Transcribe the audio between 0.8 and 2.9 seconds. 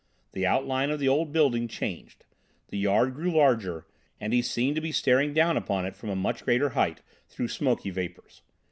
of the old building changed, the